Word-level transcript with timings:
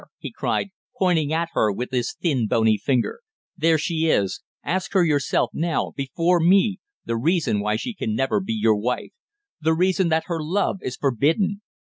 he 0.17 0.31
cried, 0.31 0.69
pointing 0.97 1.31
at 1.31 1.49
her 1.53 1.71
with 1.71 1.91
his 1.91 2.15
thin, 2.19 2.47
bony 2.47 2.75
finger. 2.75 3.19
"There 3.55 3.77
she 3.77 4.07
is! 4.07 4.41
Ask 4.63 4.93
her 4.93 5.05
yourself, 5.05 5.51
now 5.53 5.91
before 5.95 6.39
me 6.39 6.79
the 7.05 7.15
reason 7.17 7.59
why 7.59 7.75
she 7.75 7.93
can 7.93 8.15
never 8.15 8.39
be 8.39 8.53
your 8.53 8.77
wife 8.77 9.11
the 9.61 9.75
reason 9.75 10.09
that 10.09 10.23
her 10.25 10.41
love 10.41 10.79
is 10.81 10.95
forbidden! 10.95 11.61